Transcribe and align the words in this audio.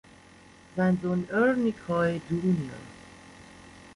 Sein 0.75 0.97
Sohn 1.03 1.29
Ernie 1.29 1.75
Koy, 1.85 2.19
Jr. 2.27 2.73